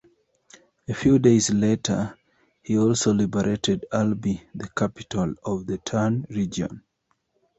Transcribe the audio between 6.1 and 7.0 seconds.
region.